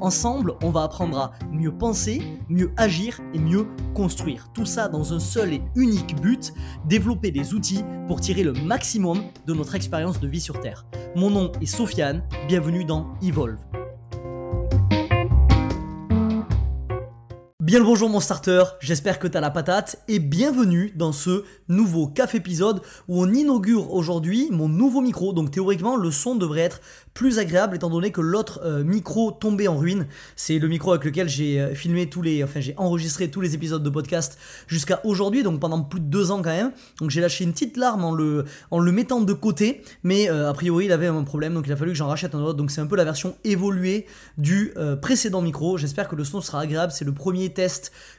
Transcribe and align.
Ensemble, 0.00 0.54
on 0.62 0.70
va 0.70 0.82
apprendre 0.82 1.18
à 1.18 1.32
mieux 1.50 1.72
penser, 1.72 2.22
mieux 2.48 2.70
agir 2.76 3.20
et 3.32 3.38
mieux 3.38 3.66
construire. 3.94 4.48
Tout 4.52 4.66
ça 4.66 4.88
dans 4.88 5.14
un 5.14 5.20
seul 5.20 5.54
et 5.54 5.62
unique 5.74 6.20
but, 6.20 6.52
développer 6.86 7.30
des 7.30 7.54
outils 7.54 7.84
pour 8.06 8.20
tirer 8.20 8.42
le 8.42 8.52
maximum 8.52 9.22
de 9.46 9.54
notre 9.54 9.74
expérience 9.74 10.20
de 10.20 10.28
vie 10.28 10.40
sur 10.40 10.60
Terre. 10.60 10.86
Mon 11.14 11.30
nom 11.30 11.50
est 11.62 11.66
Sofiane, 11.66 12.22
bienvenue 12.46 12.84
dans 12.84 13.14
Evolve. 13.22 13.85
Bien 17.66 17.80
le 17.80 17.84
bonjour 17.84 18.08
mon 18.08 18.20
starter, 18.20 18.62
j'espère 18.78 19.18
que 19.18 19.26
t'as 19.26 19.40
la 19.40 19.50
patate 19.50 19.96
et 20.06 20.20
bienvenue 20.20 20.92
dans 20.94 21.10
ce 21.10 21.42
nouveau 21.68 22.06
café 22.06 22.38
épisode 22.38 22.80
où 23.08 23.20
on 23.20 23.32
inaugure 23.32 23.92
aujourd'hui 23.92 24.46
mon 24.52 24.68
nouveau 24.68 25.00
micro. 25.00 25.32
Donc 25.32 25.50
théoriquement 25.50 25.96
le 25.96 26.12
son 26.12 26.36
devrait 26.36 26.60
être 26.60 26.80
plus 27.12 27.40
agréable 27.40 27.74
étant 27.74 27.90
donné 27.90 28.12
que 28.12 28.20
l'autre 28.20 28.60
euh, 28.62 28.84
micro 28.84 29.32
tombé 29.32 29.66
en 29.66 29.76
ruine. 29.78 30.06
C'est 30.36 30.60
le 30.60 30.68
micro 30.68 30.92
avec 30.92 31.04
lequel 31.04 31.28
j'ai 31.28 31.60
euh, 31.60 31.74
filmé 31.74 32.08
tous 32.08 32.22
les, 32.22 32.44
enfin 32.44 32.60
j'ai 32.60 32.74
enregistré 32.76 33.32
tous 33.32 33.40
les 33.40 33.56
épisodes 33.56 33.82
de 33.82 33.90
podcast 33.90 34.38
jusqu'à 34.68 35.00
aujourd'hui, 35.02 35.42
donc 35.42 35.58
pendant 35.58 35.82
plus 35.82 35.98
de 35.98 36.06
deux 36.06 36.30
ans 36.30 36.42
quand 36.42 36.50
même. 36.50 36.70
Donc 37.00 37.10
j'ai 37.10 37.20
lâché 37.20 37.42
une 37.42 37.52
petite 37.52 37.76
larme 37.76 38.04
en 38.04 38.14
le, 38.14 38.44
en 38.70 38.78
le 38.78 38.92
mettant 38.92 39.20
de 39.20 39.32
côté, 39.32 39.82
mais 40.04 40.30
euh, 40.30 40.48
a 40.48 40.52
priori 40.52 40.84
il 40.84 40.92
avait 40.92 41.08
un 41.08 41.24
problème, 41.24 41.54
donc 41.54 41.66
il 41.66 41.72
a 41.72 41.76
fallu 41.76 41.90
que 41.90 41.98
j'en 41.98 42.06
rachète 42.06 42.36
un 42.36 42.42
autre. 42.42 42.58
Donc 42.58 42.70
c'est 42.70 42.80
un 42.80 42.86
peu 42.86 42.94
la 42.94 43.04
version 43.04 43.34
évoluée 43.42 44.06
du 44.38 44.72
précédent 45.02 45.42
micro. 45.42 45.78
J'espère 45.78 46.06
que 46.06 46.14
le 46.14 46.22
son 46.22 46.40
sera 46.40 46.60
agréable. 46.60 46.92
C'est 46.92 47.04
le 47.04 47.12
premier 47.12 47.55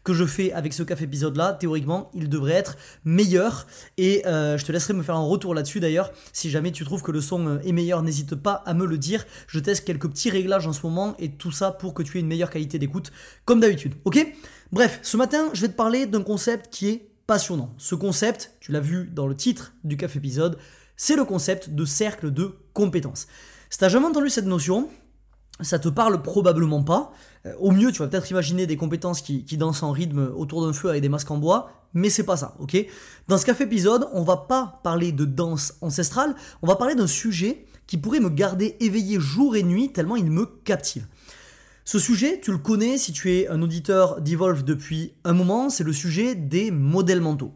que 0.04 0.14
je 0.14 0.26
fais 0.26 0.52
avec 0.52 0.74
ce 0.74 0.84
café 0.84 1.06
épisode 1.06 1.38
là. 1.38 1.54
Théoriquement, 1.54 2.12
il 2.14 2.30
devrait 2.30 2.54
être 2.54 2.78
meilleur 3.06 3.68
et 3.98 4.22
je 4.26 4.64
te 4.64 4.72
laisserai 4.72 4.94
me 4.94 5.04
faire 5.04 5.16
un 5.16 5.26
retour 5.26 5.54
là-dessus 5.54 5.80
d'ailleurs. 5.80 6.12
Si 6.34 6.50
jamais 6.50 6.72
tu 6.72 6.84
trouves 6.84 7.02
que 7.02 7.12
le 7.12 7.22
son 7.22 7.60
est 7.60 7.72
meilleur, 7.72 8.04
n'hésite 8.04 8.36
pas 8.36 8.64
à 8.66 8.74
me 8.74 8.86
le 8.86 8.98
dire. 8.98 9.26
Je 9.48 9.60
teste 9.60 9.86
quelques 9.86 10.10
petits 10.10 10.30
réglages 10.30 10.68
en 10.68 10.74
ce 10.74 10.82
moment 10.86 11.16
et 11.20 11.32
tout 11.32 11.52
ça 11.52 11.72
pour 11.72 11.94
que 11.94 12.04
tu 12.04 12.18
aies 12.18 12.22
une 12.22 12.28
meilleure 12.28 12.50
qualité 12.50 12.80
d'écoute, 12.80 13.12
comme 13.46 13.60
d'habitude. 13.60 13.94
Ok? 14.06 14.26
Bref, 14.72 15.00
ce 15.02 15.18
matin, 15.18 15.50
je 15.54 15.62
vais 15.62 15.70
te 15.70 15.76
parler 15.78 16.06
d'un 16.06 16.24
concept 16.24 16.74
qui 16.74 16.90
est 16.90 17.10
passionnant. 17.26 17.74
Ce 17.78 17.96
concept, 17.96 18.52
tu 18.60 18.72
l'as 18.72 18.80
vu 18.80 19.10
dans 19.14 19.28
le 19.28 19.36
titre 19.36 19.74
du 19.84 19.98
café 19.98 20.20
épisode, 20.20 20.58
c'est 20.96 21.16
le 21.16 21.26
concept 21.26 21.70
de 21.70 21.86
cercle 21.86 22.32
de 22.32 22.56
compétences. 22.74 23.28
Si 23.70 23.78
t'as 23.78 23.90
jamais 23.90 24.08
entendu 24.08 24.30
cette 24.30 24.46
notion, 24.46 24.90
ça 25.62 25.80
te 25.80 25.90
parle 25.90 26.22
probablement 26.22 26.84
pas. 26.84 27.12
Euh, 27.46 27.54
au 27.60 27.72
mieux, 27.72 27.92
tu 27.92 28.00
vas 28.00 28.08
peut-être 28.08 28.30
imaginer 28.30 28.68
des 28.68 28.78
compétences 28.78 29.22
qui, 29.22 29.44
qui, 29.46 29.58
dansent 29.58 29.84
en 29.84 29.92
rythme 29.92 30.32
autour 30.36 30.66
d'un 30.66 30.74
feu 30.74 30.90
avec 30.90 31.02
des 31.02 31.10
masques 31.10 31.32
en 31.32 31.38
bois, 31.38 31.72
mais 31.94 32.10
c'est 32.10 32.24
pas 32.24 32.38
ça, 32.38 32.56
ok? 32.60 32.78
Dans 33.28 33.38
ce 33.38 33.46
café 33.46 33.64
épisode, 33.64 34.08
on 34.14 34.24
va 34.24 34.38
pas 34.38 34.80
parler 34.84 35.12
de 35.12 35.26
danse 35.26 35.74
ancestrale, 35.82 36.36
on 36.62 36.68
va 36.68 36.76
parler 36.76 36.96
d'un 36.96 37.08
sujet 37.08 37.66
qui 37.88 37.98
pourrait 37.98 38.20
me 38.20 38.30
garder 38.30 38.76
éveillé 38.80 39.20
jour 39.20 39.56
et 39.56 39.64
nuit 39.64 39.92
tellement 39.92 40.16
il 40.16 40.30
me 40.30 40.46
captive. 40.46 41.08
Ce 41.86 42.00
sujet, 42.00 42.42
tu 42.42 42.52
le 42.52 42.58
connais 42.58 42.98
si 42.98 43.14
tu 43.14 43.32
es 43.32 43.48
un 43.48 43.62
auditeur 43.62 44.20
d'Evolve 44.20 44.66
depuis 44.66 45.14
un 45.24 45.32
moment, 45.32 45.70
c'est 45.70 45.86
le 45.86 45.94
sujet 45.94 46.36
des 46.36 46.70
modèles 46.70 47.22
mentaux. 47.22 47.54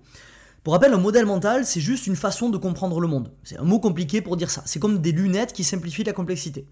Pour 0.64 0.74
rappel, 0.74 0.94
un 0.94 1.00
modèle 1.00 1.26
mental, 1.26 1.66
c'est 1.66 1.82
juste 1.82 2.08
une 2.08 2.16
façon 2.16 2.50
de 2.50 2.58
comprendre 2.58 3.02
le 3.02 3.08
monde. 3.08 3.32
C'est 3.44 3.58
un 3.58 3.64
mot 3.64 3.80
compliqué 3.80 4.22
pour 4.22 4.38
dire 4.38 4.50
ça. 4.50 4.62
C'est 4.66 4.80
comme 4.80 5.00
des 5.00 5.12
lunettes 5.12 5.54
qui 5.54 5.64
simplifient 5.64 6.04
la 6.04 6.14
complexité. 6.14 6.66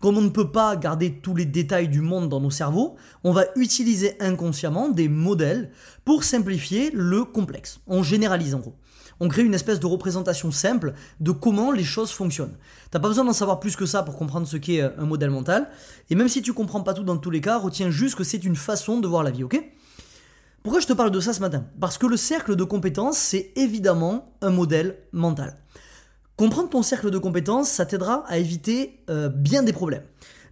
Comme 0.00 0.18
on 0.18 0.22
ne 0.22 0.28
peut 0.28 0.50
pas 0.50 0.76
garder 0.76 1.20
tous 1.20 1.34
les 1.34 1.46
détails 1.46 1.88
du 1.88 2.00
monde 2.00 2.28
dans 2.28 2.40
nos 2.40 2.50
cerveaux, 2.50 2.96
on 3.22 3.32
va 3.32 3.44
utiliser 3.56 4.16
inconsciemment 4.20 4.88
des 4.88 5.08
modèles 5.08 5.70
pour 6.04 6.24
simplifier 6.24 6.90
le 6.92 7.24
complexe. 7.24 7.80
On 7.86 8.02
généralise 8.02 8.54
en 8.54 8.60
gros 8.60 8.74
on 9.20 9.28
crée 9.28 9.42
une 9.42 9.54
espèce 9.54 9.80
de 9.80 9.86
représentation 9.86 10.50
simple 10.50 10.94
de 11.20 11.30
comment 11.30 11.72
les 11.72 11.84
choses 11.84 12.10
fonctionnent. 12.10 12.56
T'as 12.90 12.98
pas 12.98 13.08
besoin 13.08 13.24
d'en 13.24 13.32
savoir 13.32 13.60
plus 13.60 13.76
que 13.76 13.86
ça 13.86 14.02
pour 14.02 14.16
comprendre 14.16 14.46
ce 14.46 14.56
qu'est 14.56 14.82
euh, 14.82 14.90
un 14.98 15.06
modèle 15.06 15.30
mental, 15.30 15.68
et 16.10 16.14
même 16.14 16.28
si 16.28 16.42
tu 16.42 16.52
comprends 16.52 16.82
pas 16.82 16.94
tout 16.94 17.04
dans 17.04 17.16
tous 17.16 17.30
les 17.30 17.40
cas, 17.40 17.58
retiens 17.58 17.90
juste 17.90 18.16
que 18.16 18.24
c'est 18.24 18.44
une 18.44 18.56
façon 18.56 19.00
de 19.00 19.08
voir 19.08 19.22
la 19.22 19.30
vie, 19.30 19.44
ok? 19.44 19.62
Pourquoi 20.62 20.80
je 20.80 20.86
te 20.86 20.94
parle 20.94 21.10
de 21.10 21.20
ça 21.20 21.34
ce 21.34 21.40
matin? 21.40 21.66
Parce 21.78 21.98
que 21.98 22.06
le 22.06 22.16
cercle 22.16 22.56
de 22.56 22.64
compétences, 22.64 23.18
c'est 23.18 23.52
évidemment 23.56 24.32
un 24.40 24.50
modèle 24.50 24.96
mental. 25.12 25.58
Comprendre 26.36 26.68
ton 26.68 26.82
cercle 26.82 27.10
de 27.10 27.18
compétences, 27.18 27.70
ça 27.70 27.86
t'aidera 27.86 28.24
à 28.26 28.38
éviter 28.38 28.98
euh, 29.08 29.28
bien 29.28 29.62
des 29.62 29.72
problèmes, 29.72 30.02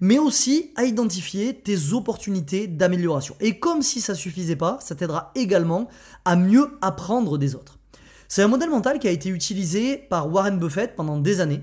mais 0.00 0.18
aussi 0.18 0.70
à 0.76 0.84
identifier 0.84 1.54
tes 1.54 1.92
opportunités 1.92 2.68
d'amélioration. 2.68 3.34
Et 3.40 3.58
comme 3.58 3.82
si 3.82 4.00
ça 4.00 4.14
suffisait 4.14 4.54
pas, 4.54 4.78
ça 4.80 4.94
t'aidera 4.94 5.32
également 5.34 5.88
à 6.24 6.36
mieux 6.36 6.78
apprendre 6.82 7.36
des 7.36 7.56
autres. 7.56 7.78
C'est 8.28 8.42
un 8.42 8.48
modèle 8.48 8.70
mental 8.70 9.00
qui 9.00 9.08
a 9.08 9.10
été 9.10 9.28
utilisé 9.28 9.96
par 9.96 10.32
Warren 10.32 10.58
Buffett 10.58 10.94
pendant 10.94 11.18
des 11.18 11.40
années. 11.40 11.62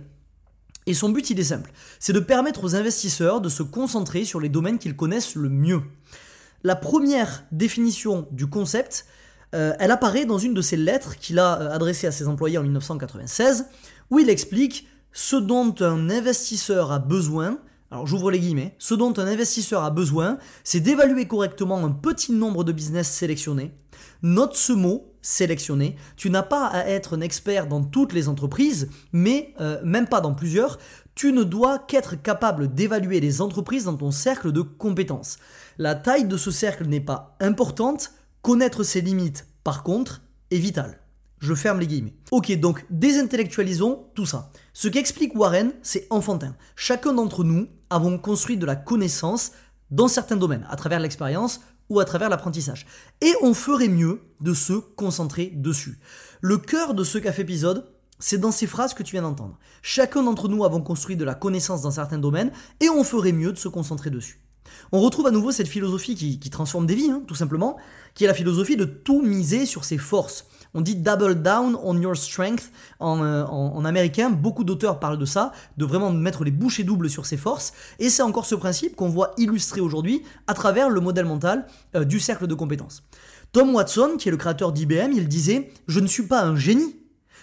Et 0.85 0.93
son 0.93 1.09
but, 1.09 1.29
il 1.29 1.39
est 1.39 1.45
simple. 1.45 1.71
C'est 1.99 2.13
de 2.13 2.19
permettre 2.19 2.63
aux 2.63 2.75
investisseurs 2.75 3.39
de 3.39 3.47
se 3.47 3.63
concentrer 3.63 4.25
sur 4.25 4.41
les 4.41 4.49
domaines 4.49 4.79
qu'ils 4.79 4.95
connaissent 4.95 5.35
le 5.35 5.47
mieux. 5.47 5.81
La 6.63 6.75
première 6.75 7.45
définition 7.51 8.27
du 8.31 8.47
concept, 8.47 9.05
euh, 9.55 9.73
elle 9.79 9.91
apparaît 9.91 10.25
dans 10.25 10.37
une 10.37 10.53
de 10.53 10.61
ses 10.61 10.77
lettres 10.77 11.15
qu'il 11.17 11.39
a 11.39 11.59
euh, 11.59 11.71
adressées 11.71 12.07
à 12.07 12.11
ses 12.11 12.27
employés 12.27 12.57
en 12.57 12.63
1996, 12.63 13.65
où 14.09 14.19
il 14.19 14.29
explique 14.29 14.87
ce 15.11 15.35
dont 15.35 15.73
un 15.79 16.09
investisseur 16.09 16.91
a 16.91 16.99
besoin, 16.99 17.59
alors 17.91 18.05
j'ouvre 18.05 18.31
les 18.31 18.39
guillemets, 18.39 18.75
ce 18.77 18.93
dont 18.93 19.13
un 19.17 19.27
investisseur 19.27 19.83
a 19.83 19.89
besoin, 19.89 20.37
c'est 20.63 20.79
d'évaluer 20.79 21.27
correctement 21.27 21.83
un 21.83 21.91
petit 21.91 22.31
nombre 22.31 22.63
de 22.63 22.71
business 22.71 23.09
sélectionnés. 23.09 23.71
Note 24.21 24.55
ce 24.55 24.73
mot 24.73 25.13
sélectionné. 25.21 25.95
Tu 26.15 26.29
n'as 26.29 26.43
pas 26.43 26.67
à 26.67 26.85
être 26.85 27.17
un 27.17 27.21
expert 27.21 27.67
dans 27.67 27.83
toutes 27.83 28.13
les 28.13 28.29
entreprises, 28.29 28.89
mais 29.11 29.53
euh, 29.59 29.79
même 29.83 30.07
pas 30.07 30.21
dans 30.21 30.33
plusieurs. 30.33 30.77
Tu 31.15 31.33
ne 31.33 31.43
dois 31.43 31.79
qu'être 31.79 32.15
capable 32.21 32.73
d'évaluer 32.73 33.19
les 33.19 33.41
entreprises 33.41 33.85
dans 33.85 33.97
ton 33.97 34.11
cercle 34.11 34.51
de 34.51 34.61
compétences. 34.61 35.37
La 35.77 35.95
taille 35.95 36.25
de 36.25 36.37
ce 36.37 36.51
cercle 36.51 36.87
n'est 36.87 37.01
pas 37.01 37.35
importante, 37.39 38.11
connaître 38.41 38.83
ses 38.83 39.01
limites, 39.01 39.47
par 39.63 39.83
contre, 39.83 40.21
est 40.51 40.57
vital. 40.57 40.98
Je 41.39 41.53
ferme 41.53 41.79
les 41.79 41.87
guillemets. 41.87 42.15
Ok, 42.31 42.51
donc 42.59 42.85
désintellectualisons 42.89 44.07
tout 44.13 44.25
ça. 44.25 44.51
Ce 44.73 44.87
qu'explique 44.87 45.35
Warren, 45.35 45.71
c'est 45.81 46.07
enfantin. 46.09 46.55
Chacun 46.75 47.13
d'entre 47.13 47.43
nous 47.43 47.67
avons 47.89 48.17
construit 48.17 48.57
de 48.57 48.65
la 48.65 48.75
connaissance 48.75 49.53
dans 49.89 50.07
certains 50.07 50.35
domaines, 50.35 50.67
à 50.69 50.75
travers 50.75 50.99
l'expérience 50.99 51.61
ou 51.89 51.99
à 51.99 52.05
travers 52.05 52.29
l'apprentissage. 52.29 52.85
Et 53.21 53.33
on 53.41 53.53
ferait 53.53 53.87
mieux 53.87 54.21
de 54.41 54.53
se 54.53 54.73
concentrer 54.73 55.51
dessus. 55.55 55.99
Le 56.41 56.57
cœur 56.57 56.93
de 56.93 57.03
ce 57.03 57.17
café 57.17 57.41
épisode, 57.41 57.85
c'est 58.19 58.37
dans 58.37 58.51
ces 58.51 58.67
phrases 58.67 58.93
que 58.93 59.03
tu 59.03 59.13
viens 59.13 59.21
d'entendre. 59.21 59.57
Chacun 59.81 60.23
d'entre 60.23 60.49
nous 60.49 60.65
avons 60.65 60.81
construit 60.81 61.15
de 61.15 61.23
la 61.23 61.35
connaissance 61.35 61.81
dans 61.81 61.91
certains 61.91 62.19
domaines 62.19 62.51
et 62.81 62.89
on 62.89 63.03
ferait 63.03 63.31
mieux 63.31 63.53
de 63.53 63.57
se 63.57 63.69
concentrer 63.69 64.09
dessus. 64.09 64.41
On 64.91 64.99
retrouve 65.01 65.27
à 65.27 65.31
nouveau 65.31 65.51
cette 65.51 65.67
philosophie 65.67 66.15
qui, 66.15 66.49
transforme 66.49 66.85
des 66.85 66.95
vies, 66.95 67.11
hein, 67.11 67.21
tout 67.27 67.35
simplement, 67.35 67.77
qui 68.13 68.23
est 68.23 68.27
la 68.27 68.33
philosophie 68.33 68.77
de 68.77 68.85
tout 68.85 69.21
miser 69.21 69.65
sur 69.65 69.85
ses 69.85 69.97
forces. 69.97 70.45
On 70.73 70.81
dit 70.81 70.95
double 70.95 71.41
down 71.41 71.75
on 71.81 71.99
your 71.99 72.15
strength 72.15 72.71
euh, 73.01 73.45
en, 73.45 73.85
américain. 73.85 74.29
Beaucoup 74.29 74.63
d'auteurs 74.63 74.99
parlent 74.99 75.17
de 75.17 75.25
ça, 75.25 75.51
de 75.77 75.85
vraiment 75.85 76.11
mettre 76.11 76.43
les 76.43 76.51
bouchées 76.51 76.83
doubles 76.83 77.09
sur 77.09 77.25
ses 77.25 77.37
forces. 77.37 77.73
Et 77.97 78.09
c'est 78.09 78.21
encore 78.21 78.45
ce 78.45 78.55
principe 78.55 78.95
qu'on 78.95 79.09
voit 79.09 79.33
illustré 79.37 79.81
aujourd'hui 79.81 80.23
à 80.47 80.53
travers 80.53 80.89
le 80.89 81.01
modèle 81.01 81.25
mental 81.25 81.65
euh, 81.95 82.03
du 82.03 82.19
cercle 82.19 82.47
de 82.47 82.53
compétences. 82.53 83.03
Tom 83.51 83.73
Watson, 83.73 84.15
qui 84.19 84.27
est 84.27 84.31
le 84.31 84.37
créateur 84.37 84.71
d'IBM, 84.71 85.11
il 85.11 85.27
disait 85.27 85.71
Je 85.87 85.99
ne 85.99 86.07
suis 86.07 86.27
pas 86.27 86.43
un 86.43 86.55
génie, 86.55 86.97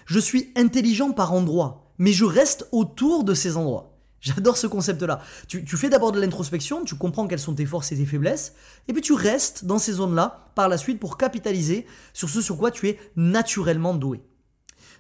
je 0.07 0.21
suis 0.21 0.53
intelligent 0.57 1.11
par 1.11 1.33
endroits, 1.33 1.91
mais 1.99 2.13
je 2.13 2.25
reste 2.25 2.69
autour 2.71 3.25
de 3.25 3.35
ces 3.35 3.57
endroits. 3.57 3.96
J'adore 4.21 4.57
ce 4.57 4.67
concept-là. 4.67 5.21
Tu, 5.49 5.65
fais 5.77 5.89
d'abord 5.89 6.13
de 6.13 6.21
l'introspection, 6.21 6.85
tu 6.85 6.95
comprends 6.97 7.27
quelles 7.27 7.39
sont 7.39 7.55
tes 7.55 7.67
forces 7.67 7.93
et 7.93 7.97
tes 7.97 8.07
faiblesses, 8.07 8.55
et 8.89 8.93
puis 8.93 9.03
tu 9.03 9.13
restes 9.13 9.65
dans 9.65 9.79
ces 9.79 9.93
zones-là 9.93 10.51
par 10.55 10.69
la 10.69 10.79
suite 10.79 10.99
pour 10.99 11.17
capitaliser 11.17 11.87
sur 12.13 12.29
ce 12.29 12.41
sur 12.41 12.57
quoi 12.57 12.71
tu 12.71 12.89
es 12.89 12.99
naturellement 13.15 13.95
doué. 13.95 14.23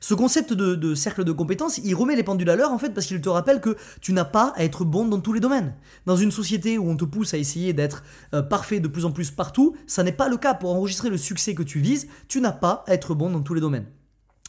Ce 0.00 0.14
concept 0.14 0.52
de, 0.52 0.94
cercle 0.94 1.24
de 1.24 1.32
compétences, 1.32 1.78
il 1.78 1.94
remet 1.94 2.16
les 2.16 2.22
pendules 2.22 2.50
à 2.50 2.56
l'heure 2.56 2.70
en 2.70 2.78
fait 2.78 2.90
parce 2.90 3.06
qu'il 3.06 3.20
te 3.20 3.28
rappelle 3.28 3.60
que 3.60 3.76
tu 4.00 4.12
n'as 4.12 4.24
pas 4.24 4.52
à 4.56 4.64
être 4.64 4.84
bon 4.84 5.06
dans 5.06 5.20
tous 5.20 5.32
les 5.32 5.40
domaines. 5.40 5.74
Dans 6.04 6.16
une 6.16 6.30
société 6.30 6.78
où 6.78 6.88
on 6.88 6.96
te 6.96 7.04
pousse 7.04 7.34
à 7.34 7.38
essayer 7.38 7.72
d'être 7.72 8.04
euh, 8.34 8.42
parfait 8.42 8.80
de 8.80 8.88
plus 8.88 9.04
en 9.04 9.12
plus 9.12 9.30
partout, 9.30 9.74
ça 9.86 10.02
n'est 10.02 10.12
pas 10.12 10.28
le 10.28 10.36
cas. 10.36 10.54
Pour 10.54 10.70
enregistrer 10.70 11.08
le 11.08 11.16
succès 11.16 11.54
que 11.54 11.62
tu 11.62 11.80
vises, 11.80 12.08
tu 12.28 12.40
n'as 12.40 12.52
pas 12.52 12.84
à 12.86 12.94
être 12.94 13.14
bon 13.14 13.30
dans 13.30 13.40
tous 13.40 13.54
les 13.54 13.60
domaines. 13.60 13.86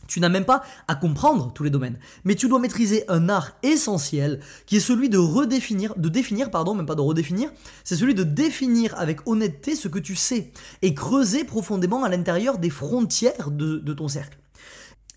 Tu 0.08 0.20
n'as 0.20 0.30
même 0.30 0.46
pas 0.46 0.64
à 0.88 0.96
comprendre 0.96 1.52
tous 1.54 1.64
les 1.64 1.70
domaines, 1.70 2.00
mais 2.24 2.36
tu 2.36 2.48
dois 2.48 2.60
maîtriser 2.60 3.04
un 3.10 3.30
art 3.30 3.54
essentiel 3.64 4.40
qui 4.66 4.78
est 4.78 4.82
celui 4.82 5.10
de 5.10 5.18
redéfinir, 5.18 5.96
de 5.96 6.10
définir, 6.10 6.50
pardon, 6.50 6.74
même 6.74 6.86
pas 6.86 6.96
de 6.96 7.02
redéfinir, 7.02 7.50
c'est 7.84 7.96
celui 7.96 8.16
de 8.16 8.24
définir 8.24 8.98
avec 8.98 9.28
honnêteté 9.28 9.76
ce 9.76 9.88
que 9.88 10.00
tu 10.00 10.16
sais 10.16 10.52
et 10.82 10.94
creuser 10.94 11.44
profondément 11.44 12.04
à 12.04 12.10
l'intérieur 12.10 12.58
des 12.58 12.70
frontières 12.70 13.52
de, 13.52 13.94
ton 13.94 14.08
cercle. 14.08 14.38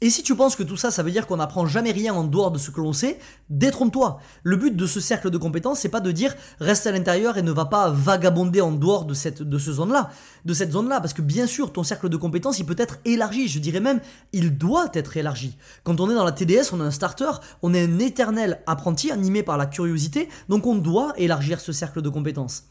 Et 0.03 0.09
si 0.09 0.23
tu 0.23 0.35
penses 0.35 0.57
que 0.57 0.63
tout 0.63 0.79
ça, 0.79 0.91
ça 0.91 1.03
veut 1.03 1.11
dire 1.11 1.27
qu'on 1.27 1.37
n'apprend 1.37 1.67
jamais 1.67 1.93
rien 1.93 2.15
en 2.15 2.25
dehors 2.25 2.51
de 2.51 2.57
ce 2.57 2.71
que 2.71 2.81
l'on 2.81 2.95
sait, 2.95 3.19
détrompe-toi. 3.51 4.19
Le 4.43 4.57
but 4.57 4.75
de 4.75 4.87
ce 4.87 4.99
cercle 4.99 5.29
de 5.29 5.37
compétences, 5.37 5.81
c'est 5.81 5.91
pas 5.91 6.01
de 6.01 6.11
dire 6.11 6.35
reste 6.59 6.87
à 6.87 6.93
l'intérieur 6.93 7.37
et 7.37 7.43
ne 7.43 7.53
va 7.53 7.67
pas 7.67 7.91
vagabonder 7.91 8.63
en 8.63 8.73
dehors 8.73 9.05
de 9.05 9.13
cette, 9.13 9.43
de 9.43 9.59
ce 9.59 9.73
zone-là, 9.73 10.09
de 10.47 10.55
cette 10.55 10.73
zone-là, 10.73 11.01
parce 11.01 11.13
que 11.13 11.21
bien 11.21 11.47
sûr, 11.47 11.71
ton 11.71 11.83
cercle 11.83 12.09
de 12.09 12.17
compétences, 12.17 12.59
il 12.59 12.65
peut 12.65 12.77
être 12.79 12.97
élargi. 13.05 13.47
Je 13.47 13.59
dirais 13.59 13.81
même, 13.81 14.01
il 14.33 14.57
doit 14.57 14.89
être 14.95 15.19
élargi. 15.19 15.59
Quand 15.85 16.01
on 16.01 16.11
est 16.11 16.15
dans 16.15 16.25
la 16.25 16.33
TDS, 16.33 16.73
on 16.73 16.81
est 16.81 16.85
un 16.85 16.91
starter, 16.91 17.33
on 17.61 17.75
est 17.75 17.85
un 17.85 17.99
éternel 17.99 18.63
apprenti 18.67 19.11
animé 19.11 19.43
par 19.43 19.59
la 19.59 19.67
curiosité, 19.67 20.31
donc 20.49 20.67
on 20.67 20.77
doit 20.77 21.13
élargir 21.19 21.61
ce 21.61 21.73
cercle 21.73 22.01
de 22.01 22.09
compétences. 22.09 22.65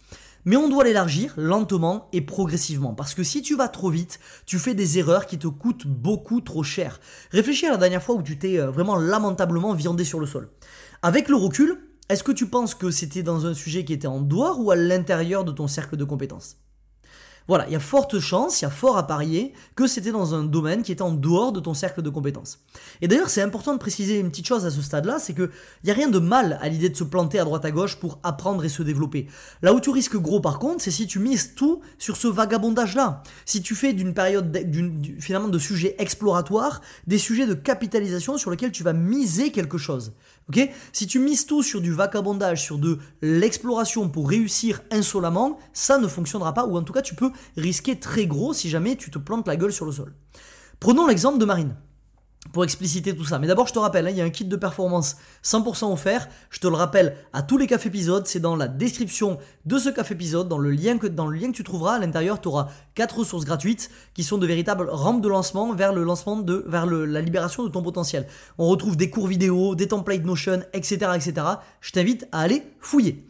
Mais 0.46 0.56
on 0.56 0.70
doit 0.70 0.84
l'élargir 0.84 1.34
lentement 1.38 2.08
et 2.14 2.22
progressivement. 2.22 2.94
Parce 2.94 3.14
que 3.14 3.24
si 3.24 3.42
tu 3.42 3.56
vas 3.56 3.68
trop 3.68 3.90
vite, 3.90 4.20
tu 4.46 4.58
fais 4.58 4.74
des 4.74 4.98
erreurs 4.98 5.26
qui 5.26 5.38
te 5.38 5.48
coûtent 5.48 5.88
beaucoup 5.88 6.42
trop 6.42 6.64
cher. 6.64 7.00
Réfléchis 7.32 7.66
à 7.66 7.72
la 7.72 7.78
dernière 7.78 8.04
fois 8.04 8.16
où 8.16 8.24
tu 8.24 8.38
t'es 8.38 8.60
euh, 8.60 8.72
vraiment 8.72 8.96
lamentablement 8.96 9.74
viandé 9.74 10.06
sur 10.06 10.20
le 10.20 10.26
sol. 10.26 10.50
Avec 11.02 11.30
le 11.30 11.36
recul, 11.36 11.78
est-ce 12.10 12.24
que 12.24 12.32
tu 12.32 12.48
penses 12.48 12.74
que 12.74 12.90
c'était 12.92 13.24
dans 13.24 13.46
un 13.46 13.54
sujet 13.54 13.86
qui 13.86 13.94
était 13.94 14.08
en 14.08 14.22
dehors 14.22 14.60
ou 14.60 14.72
à 14.72 14.76
l'intérieur 14.76 15.44
de 15.44 15.52
ton 15.52 15.68
cercle 15.68 15.98
de 15.98 16.04
compétences? 16.04 16.58
Voilà, 17.50 17.66
il 17.68 17.74
y 17.74 17.76
a 17.76 17.80
forte 17.80 18.20
chance, 18.20 18.62
il 18.62 18.66
y 18.66 18.68
a 18.68 18.70
fort 18.70 18.96
à 19.00 19.08
parier 19.08 19.54
que 19.76 19.88
c'était 19.88 20.12
dans 20.12 20.36
un 20.36 20.44
domaine 20.44 20.84
qui 20.84 20.92
était 20.92 21.02
en 21.02 21.12
dehors 21.12 21.52
de 21.52 21.60
ton 21.60 21.74
cercle 21.74 22.04
de 22.04 22.10
compétences. 22.12 22.60
Et 23.02 23.08
d'ailleurs, 23.08 23.32
c'est 23.32 23.42
important 23.42 23.74
de 23.74 23.80
préciser 23.80 24.20
une 24.20 24.30
petite 24.30 24.46
chose 24.46 24.68
à 24.68 24.70
ce 24.70 24.84
stade-là, 24.84 25.18
c'est 25.18 25.34
que 25.34 25.50
il 25.84 25.88
y 25.88 25.92
a 25.92 25.96
rien 25.96 26.10
de 26.10 26.20
mal 26.20 26.60
à 26.62 26.70
l'idée 26.70 26.90
de 26.90 26.96
se 26.96 27.04
planter 27.04 27.40
à 27.40 27.46
droite 27.46 27.66
à 27.66 27.72
gauche 27.72 27.96
pour 27.96 28.20
apprendre 28.22 28.64
et 28.66 28.70
se 28.70 28.84
développer. 28.84 29.26
Là 29.64 29.74
où 29.74 29.80
tu 29.80 29.90
risques 29.90 30.18
gros 30.18 30.40
par 30.40 30.60
contre, 30.60 30.84
c'est 30.84 30.92
si 30.92 31.08
tu 31.08 31.18
mises 31.18 31.56
tout 31.56 31.82
sur 31.98 32.18
ce 32.18 32.28
vagabondage-là. 32.28 33.24
Si 33.46 33.64
tu 33.64 33.74
fais 33.74 33.94
d'une 33.94 34.14
période 34.14 34.56
finalement 35.20 35.48
de 35.48 35.58
sujets 35.58 35.96
exploratoires 35.98 36.82
des 37.08 37.18
sujets 37.18 37.48
de 37.48 37.56
capitalisation 37.56 38.38
sur 38.38 38.52
lesquels 38.52 38.72
tu 38.72 38.84
vas 38.84 38.94
miser 38.94 39.52
quelque 39.52 39.80
chose. 39.80 40.14
Si 40.92 41.08
tu 41.08 41.20
mises 41.20 41.46
tout 41.46 41.64
sur 41.64 41.82
du 41.82 41.92
vagabondage, 41.92 42.64
sur 42.64 42.78
de 42.78 43.00
l'exploration 43.22 44.10
pour 44.10 44.30
réussir 44.30 44.82
insolemment, 44.92 45.60
ça 45.74 45.98
ne 45.98 46.08
fonctionnera 46.08 46.54
pas 46.54 46.66
ou 46.66 46.78
en 46.78 46.84
tout 46.84 46.94
cas 46.94 47.02
tu 47.02 47.16
peux 47.16 47.32
risquer 47.58 48.00
très 48.00 48.26
gros 48.26 48.54
si 48.54 48.70
jamais 48.70 48.96
tu 48.96 49.12
te 49.12 49.20
plantes 49.20 49.48
la 49.48 49.56
gueule 49.56 49.74
sur 49.74 49.86
le 49.86 49.92
sol. 49.92 50.14
Prenons 50.80 51.08
l'exemple 51.08 51.38
de 51.38 51.46
Marine 51.46 51.76
pour 52.54 52.64
expliciter 52.64 53.16
tout 53.16 53.26
ça. 53.26 53.38
Mais 53.38 53.48
d'abord, 53.48 53.68
je 53.68 53.74
te 53.74 53.80
rappelle, 53.80 54.08
hein, 54.08 54.12
il 54.12 54.18
y 54.18 54.22
a 54.22 54.24
un 54.24 54.30
kit 54.30 54.46
de 54.46 54.56
performance 54.56 55.18
100% 55.44 55.92
offert. 55.92 56.28
Je 56.50 56.60
te 56.60 56.68
le 56.68 56.76
rappelle 56.76 57.16
à 57.34 57.44
tous 57.44 57.58
les 57.58 57.68
cafés 57.68 57.90
épisodes, 57.90 58.26
c'est 58.26 58.40
dans 58.40 58.56
la 58.56 58.68
description 58.68 59.38
de 59.66 59.78
ce 59.78 59.90
café 59.90 60.14
épisode, 60.14 60.48
dans 60.48 60.58
le 60.58 60.72
lien 60.72 60.98
que, 60.98 61.06
dans 61.06 61.28
le 61.28 61.38
lien 61.38 61.52
que 61.52 61.58
tu 61.58 61.64
trouveras 61.64 61.96
à 61.96 62.00
l'intérieur, 62.00 62.42
tu 62.42 62.48
auras 62.48 62.70
quatre 62.96 63.20
ressources 63.20 63.46
gratuites 63.46 63.90
qui 64.14 64.24
sont 64.24 64.38
de 64.38 64.48
véritables 64.48 64.90
rampes 64.90 65.22
de 65.22 65.30
lancement 65.30 65.74
vers 65.74 65.94
le 65.94 66.04
lancement 66.04 66.38
de, 66.38 66.64
vers 66.68 66.86
la 66.86 67.22
libération 67.22 67.64
de 67.64 67.70
ton 67.70 67.84
potentiel. 67.84 68.26
On 68.58 68.68
retrouve 68.68 68.98
des 68.98 69.10
cours 69.10 69.28
vidéo, 69.28 69.76
des 69.76 69.90
templates 69.90 70.24
Notion, 70.24 70.62
etc., 70.74 71.12
etc. 71.16 71.34
Je 71.82 71.92
t'invite 71.92 72.28
à 72.32 72.40
aller 72.40 72.64
fouiller. 72.80 73.28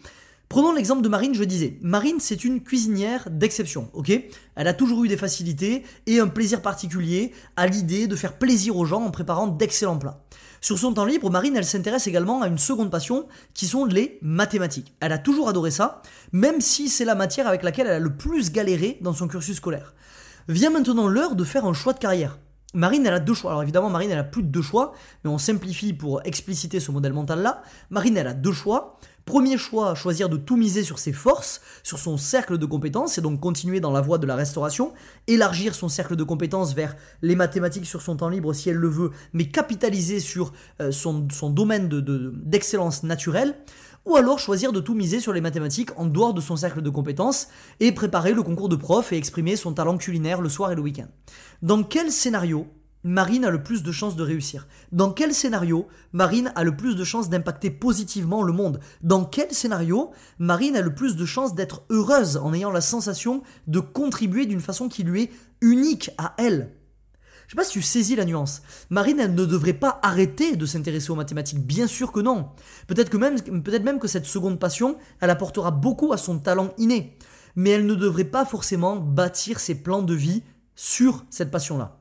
Prenons 0.50 0.74
l'exemple 0.74 1.04
de 1.04 1.10
Marine, 1.10 1.36
je 1.36 1.44
disais. 1.44 1.78
Marine, 1.84 2.20
c'est 2.20 2.44
une 2.44 2.64
cuisinière 2.64 3.30
d'exception, 3.30 3.88
ok? 3.94 4.12
Elle 4.56 4.68
a 4.68 4.74
toujours 4.74 5.04
eu 5.04 5.08
des 5.08 5.16
facilités 5.16 5.84
et 6.08 6.20
un 6.20 6.28
plaisir 6.28 6.64
particulier 6.64 7.34
à 7.56 7.68
l'idée 7.68 8.08
de 8.08 8.16
faire 8.16 8.36
plaisir 8.36 8.76
aux 8.76 8.84
gens 8.84 9.04
en 9.04 9.12
préparant 9.12 9.46
d'excellents 9.46 10.00
plats. 10.00 10.24
Sur 10.60 10.80
son 10.80 10.92
temps 10.92 11.06
libre, 11.06 11.30
Marine, 11.30 11.56
elle 11.56 11.66
s'intéresse 11.66 12.08
également 12.08 12.42
à 12.42 12.48
une 12.48 12.58
seconde 12.58 12.90
passion 12.90 13.28
qui 13.54 13.68
sont 13.68 13.86
les 13.86 14.18
mathématiques. 14.24 14.96
Elle 15.02 15.12
a 15.12 15.20
toujours 15.20 15.50
adoré 15.50 15.70
ça, 15.70 16.02
même 16.32 16.62
si 16.62 16.90
c'est 16.90 17.06
la 17.06 17.14
matière 17.14 17.48
avec 17.48 17.62
laquelle 17.62 17.86
elle 17.86 17.94
a 17.94 18.00
le 18.00 18.18
plus 18.18 18.52
galéré 18.52 18.98
dans 19.02 19.14
son 19.14 19.28
cursus 19.28 19.58
scolaire. 19.58 19.94
Vient 20.48 20.72
maintenant 20.72 21.08
l'heure 21.08 21.36
de 21.36 21.44
faire 21.44 21.66
un 21.66 21.74
choix 21.74 21.94
de 21.94 22.00
carrière. 22.00 22.40
Marine, 22.76 23.06
elle 23.08 23.14
a 23.14 23.20
deux 23.20 23.34
choix. 23.34 23.52
Alors 23.52 23.64
évidemment, 23.64 23.90
Marine, 23.90 24.12
elle 24.12 24.20
a 24.20 24.24
plus 24.24 24.44
de 24.44 24.48
deux 24.48 24.62
choix, 24.62 24.94
mais 25.24 25.30
on 25.32 25.40
simplifie 25.40 25.94
pour 25.94 26.22
expliciter 26.24 26.80
ce 26.80 26.92
modèle 26.92 27.14
mental-là. 27.14 27.64
Marine, 27.90 28.16
elle 28.18 28.28
a 28.28 28.34
deux 28.34 28.54
choix. 28.54 29.00
Premier 29.26 29.58
choix, 29.58 29.94
choisir 29.94 30.28
de 30.28 30.38
tout 30.38 30.58
miser 30.58 30.82
sur 30.82 30.98
ses 30.98 31.14
forces, 31.14 31.62
sur 31.84 32.00
son 32.00 32.18
cercle 32.18 32.58
de 32.58 32.66
compétences, 32.66 33.20
et 33.20 33.22
donc 33.22 33.40
continuer 33.40 33.80
dans 33.80 33.92
la 33.92 34.02
voie 34.02 34.18
de 34.18 34.26
la 34.26 34.36
restauration, 34.36 34.92
élargir 35.28 35.76
son 35.76 35.88
cercle 35.88 36.16
de 36.16 36.24
compétences 36.24 36.74
vers 36.74 36.96
les 37.22 37.36
mathématiques 37.36 37.86
sur 37.86 38.02
son 38.02 38.16
temps 38.16 38.30
libre 38.30 38.54
si 38.54 38.72
elle 38.72 38.78
le 38.78 38.88
veut, 38.88 39.12
mais 39.34 39.46
capitaliser 39.46 40.20
sur 40.20 40.52
euh, 40.82 40.92
son, 40.92 41.28
domaine 41.52 41.90
d'excellence 41.90 43.04
naturelle, 43.04 43.56
ou 44.06 44.16
alors 44.16 44.40
choisir 44.40 44.72
de 44.72 44.80
tout 44.80 44.96
miser 44.96 45.20
sur 45.20 45.34
les 45.34 45.42
mathématiques 45.42 45.92
en 45.98 46.06
dehors 46.06 46.34
de 46.34 46.42
son 46.42 46.56
cercle 46.56 46.82
de 46.82 46.90
compétences 46.90 47.48
et 47.80 47.92
préparer 47.92 48.34
le 48.34 48.44
concours 48.44 48.70
de 48.70 48.76
prof 48.76 49.12
et 49.12 49.18
exprimer 49.18 49.56
son 49.56 49.74
talent 49.74 49.98
culinaire 49.98 50.42
le 50.42 50.50
soir 50.50 50.72
et 50.72 50.76
le 50.76 50.82
week-end. 50.82 51.08
Dans 51.62 51.84
quel 51.84 52.12
scénario 52.12 52.68
Marine 53.04 53.46
a 53.46 53.50
le 53.50 53.64
plus 53.64 53.82
de 53.82 53.94
chances 53.94 54.18
de 54.18 54.24
réussir? 54.24 54.68
Dans 54.92 55.12
quel 55.12 55.34
scénario 55.34 55.88
Marine 56.12 56.52
a 56.56 56.66
le 56.66 56.76
plus 56.76 56.98
de 56.98 57.06
chances 57.06 57.30
d'impacter 57.30 57.70
positivement 57.70 58.44
le 58.44 58.52
monde? 58.52 58.82
Dans 59.02 59.24
quel 59.24 59.52
scénario 59.52 60.12
Marine 60.38 60.76
a 60.76 60.82
le 60.82 60.94
plus 60.94 61.16
de 61.16 61.26
chances 61.26 61.56
d'être 61.56 61.84
heureuse 61.90 62.36
en 62.36 62.54
ayant 62.54 62.72
la 62.72 62.82
sensation 62.82 63.42
de 63.68 63.80
contribuer 63.80 64.46
d'une 64.46 64.60
façon 64.60 64.90
qui 64.90 65.04
lui 65.04 65.24
est 65.24 65.32
unique 65.62 66.12
à 66.18 66.34
elle? 66.38 66.74
Je 67.50 67.54
sais 67.54 67.58
pas 67.58 67.64
si 67.64 67.72
tu 67.72 67.82
saisis 67.82 68.16
la 68.16 68.26
nuance. 68.26 68.62
Marine, 68.92 69.20
elle 69.20 69.34
ne 69.34 69.44
devrait 69.44 69.74
pas 69.74 70.00
arrêter 70.04 70.56
de 70.56 70.68
s'intéresser 70.68 71.10
aux 71.10 71.16
mathématiques. 71.16 71.66
Bien 71.66 71.88
sûr 71.88 72.12
que 72.12 72.20
non. 72.20 72.50
Peut-être 72.86 73.10
que 73.10 73.18
même, 73.18 73.42
peut-être 73.42 73.84
même 73.84 73.98
que 73.98 74.08
cette 74.08 74.28
seconde 74.28 74.60
passion, 74.60 74.98
elle 75.20 75.32
apportera 75.32 75.72
beaucoup 75.72 76.14
à 76.14 76.18
son 76.18 76.38
talent 76.38 76.76
inné. 76.78 77.18
Mais 77.56 77.72
elle 77.72 77.88
ne 77.88 77.96
devrait 77.96 78.26
pas 78.26 78.46
forcément 78.46 78.98
bâtir 78.98 79.60
ses 79.60 79.74
plans 79.74 80.04
de 80.04 80.14
vie 80.14 80.44
sur 80.76 81.26
cette 81.32 81.50
passion-là. 81.50 81.99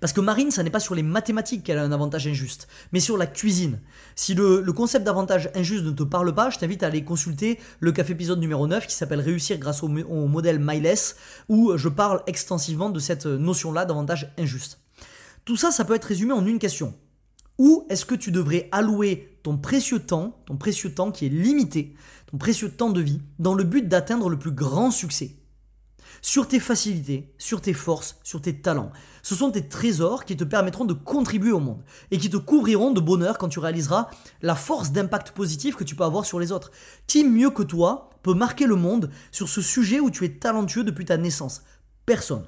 Parce 0.00 0.12
que 0.12 0.20
Marine, 0.20 0.50
ça 0.50 0.62
n'est 0.62 0.70
pas 0.70 0.80
sur 0.80 0.94
les 0.94 1.02
mathématiques 1.02 1.64
qu'elle 1.64 1.78
a 1.78 1.82
un 1.82 1.92
avantage 1.92 2.26
injuste, 2.26 2.68
mais 2.92 3.00
sur 3.00 3.16
la 3.16 3.26
cuisine. 3.26 3.80
Si 4.16 4.34
le, 4.34 4.62
concept 4.72 5.04
d'avantage 5.04 5.50
injuste 5.54 5.84
ne 5.84 5.92
te 5.92 6.02
parle 6.02 6.34
pas, 6.34 6.50
je 6.50 6.58
t'invite 6.58 6.82
à 6.82 6.86
aller 6.88 7.04
consulter 7.04 7.58
le 7.80 7.92
café 7.92 8.12
épisode 8.12 8.40
numéro 8.40 8.66
9 8.66 8.86
qui 8.86 8.94
s'appelle 8.94 9.20
Réussir 9.20 9.58
grâce 9.58 9.82
au, 9.82 9.88
au 9.88 10.26
modèle 10.26 10.58
Miles, 10.60 10.94
où 11.48 11.76
je 11.76 11.88
parle 11.88 12.22
extensivement 12.26 12.90
de 12.90 12.98
cette 12.98 13.26
notion-là 13.26 13.84
d'avantage 13.84 14.32
injuste. 14.38 14.80
Tout 15.44 15.56
ça, 15.56 15.70
ça 15.70 15.84
peut 15.84 15.94
être 15.94 16.04
résumé 16.04 16.32
en 16.32 16.46
une 16.46 16.58
question. 16.58 16.94
Où 17.58 17.86
est-ce 17.88 18.04
que 18.04 18.14
tu 18.14 18.32
devrais 18.32 18.68
allouer 18.72 19.38
ton 19.42 19.56
précieux 19.56 20.00
temps, 20.00 20.42
ton 20.46 20.56
précieux 20.56 20.92
temps 20.92 21.12
qui 21.12 21.26
est 21.26 21.30
limité, 21.30 21.94
ton 22.30 22.38
précieux 22.38 22.70
temps 22.70 22.90
de 22.90 23.00
vie, 23.00 23.20
dans 23.38 23.54
le 23.54 23.62
but 23.62 23.86
d'atteindre 23.86 24.28
le 24.28 24.38
plus 24.38 24.50
grand 24.50 24.90
succès? 24.90 25.36
Sur 26.24 26.48
tes 26.48 26.58
facilités, 26.58 27.28
sur 27.36 27.60
tes 27.60 27.74
forces, 27.74 28.16
sur 28.24 28.40
tes 28.40 28.54
talents. 28.54 28.90
Ce 29.22 29.34
sont 29.34 29.50
tes 29.50 29.68
trésors 29.68 30.24
qui 30.24 30.38
te 30.38 30.44
permettront 30.44 30.86
de 30.86 30.94
contribuer 30.94 31.52
au 31.52 31.60
monde 31.60 31.84
et 32.10 32.16
qui 32.16 32.30
te 32.30 32.38
couvriront 32.38 32.92
de 32.92 33.00
bonheur 33.00 33.36
quand 33.36 33.50
tu 33.50 33.58
réaliseras 33.58 34.08
la 34.40 34.54
force 34.54 34.90
d'impact 34.90 35.32
positif 35.32 35.76
que 35.76 35.84
tu 35.84 35.94
peux 35.94 36.02
avoir 36.02 36.24
sur 36.24 36.40
les 36.40 36.50
autres. 36.50 36.70
Qui 37.06 37.24
mieux 37.24 37.50
que 37.50 37.62
toi 37.62 38.08
peut 38.22 38.32
marquer 38.32 38.64
le 38.64 38.76
monde 38.76 39.10
sur 39.32 39.50
ce 39.50 39.60
sujet 39.60 40.00
où 40.00 40.10
tu 40.10 40.24
es 40.24 40.30
talentueux 40.30 40.82
depuis 40.82 41.04
ta 41.04 41.18
naissance? 41.18 41.62
Personne. 42.06 42.46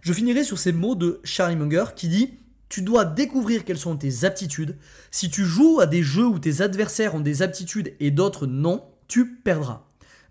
Je 0.00 0.12
finirai 0.12 0.42
sur 0.42 0.58
ces 0.58 0.72
mots 0.72 0.96
de 0.96 1.20
Charlie 1.22 1.54
Munger 1.54 1.84
qui 1.94 2.08
dit 2.08 2.40
tu 2.68 2.82
dois 2.82 3.04
découvrir 3.04 3.64
quelles 3.64 3.78
sont 3.78 3.96
tes 3.96 4.24
aptitudes. 4.24 4.76
Si 5.12 5.30
tu 5.30 5.44
joues 5.44 5.78
à 5.78 5.86
des 5.86 6.02
jeux 6.02 6.26
où 6.26 6.40
tes 6.40 6.60
adversaires 6.60 7.14
ont 7.14 7.20
des 7.20 7.40
aptitudes 7.40 7.94
et 8.00 8.10
d'autres 8.10 8.48
non, 8.48 8.82
tu 9.06 9.36
perdras 9.36 9.84